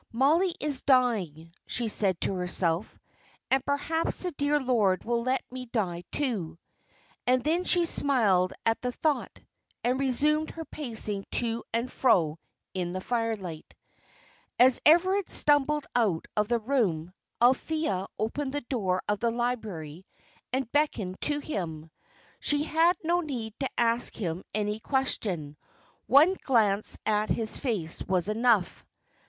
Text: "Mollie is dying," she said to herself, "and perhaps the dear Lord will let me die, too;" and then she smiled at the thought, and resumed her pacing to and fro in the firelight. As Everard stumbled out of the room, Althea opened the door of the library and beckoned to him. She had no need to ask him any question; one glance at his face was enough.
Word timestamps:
"Mollie 0.11 0.55
is 0.59 0.81
dying," 0.81 1.53
she 1.67 1.87
said 1.87 2.19
to 2.21 2.33
herself, 2.33 2.97
"and 3.51 3.63
perhaps 3.63 4.23
the 4.23 4.31
dear 4.31 4.59
Lord 4.59 5.03
will 5.05 5.21
let 5.21 5.43
me 5.51 5.67
die, 5.67 6.05
too;" 6.11 6.57
and 7.27 7.43
then 7.43 7.63
she 7.65 7.85
smiled 7.85 8.51
at 8.65 8.81
the 8.81 8.91
thought, 8.91 9.39
and 9.83 9.99
resumed 9.99 10.49
her 10.49 10.65
pacing 10.65 11.27
to 11.33 11.63
and 11.71 11.91
fro 11.91 12.39
in 12.73 12.93
the 12.93 12.99
firelight. 12.99 13.75
As 14.57 14.81
Everard 14.87 15.29
stumbled 15.29 15.85
out 15.95 16.25
of 16.35 16.47
the 16.47 16.57
room, 16.57 17.13
Althea 17.39 18.07
opened 18.17 18.53
the 18.53 18.61
door 18.61 19.03
of 19.07 19.19
the 19.19 19.29
library 19.29 20.07
and 20.51 20.71
beckoned 20.71 21.21
to 21.21 21.37
him. 21.39 21.91
She 22.39 22.63
had 22.63 22.97
no 23.03 23.21
need 23.21 23.53
to 23.59 23.69
ask 23.77 24.15
him 24.15 24.43
any 24.55 24.79
question; 24.79 25.57
one 26.07 26.33
glance 26.41 26.97
at 27.05 27.29
his 27.29 27.59
face 27.59 28.01
was 28.01 28.29
enough. 28.29 28.83